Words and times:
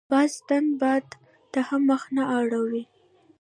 باز 0.11 0.33
تند 0.47 0.69
باد 0.81 1.07
ته 1.51 1.59
هم 1.67 1.81
مخ 1.89 2.03
نه 2.15 2.23
اړوي 2.39 2.83